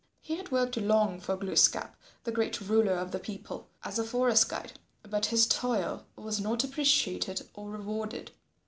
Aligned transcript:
He 0.19 0.37
had 0.37 0.49
worked 0.49 0.77
long 0.77 1.19
for 1.19 1.37
Glooskap, 1.37 1.95
the 2.23 2.31
great 2.31 2.59
ruler 2.59 2.93
of 2.95 3.11
the 3.11 3.19
people, 3.19 3.69
as 3.83 3.99
a 3.99 4.03
forest 4.03 4.49
guide, 4.49 4.79
but 5.03 5.27
his 5.27 5.45
toil 5.45 6.07
was 6.15 6.41
not 6.41 6.63
appreciated 6.63 7.47
or 7.53 7.69
rewarded. 7.69 8.31